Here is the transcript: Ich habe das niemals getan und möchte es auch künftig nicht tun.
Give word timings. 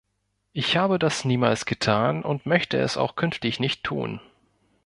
Ich 0.51 0.77
habe 0.77 0.97
das 0.97 1.25
niemals 1.25 1.65
getan 1.67 2.23
und 2.23 2.47
möchte 2.47 2.75
es 2.79 2.97
auch 2.97 3.15
künftig 3.15 3.59
nicht 3.59 3.83
tun. 3.83 4.19